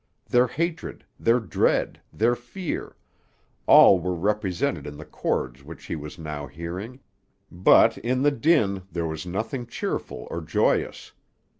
[0.27, 2.95] Their hatred, their dread, their fear,
[3.67, 7.01] all were represented in the chords which he was now hearing,
[7.51, 11.11] but in the din there was nothing cheerful or joyous.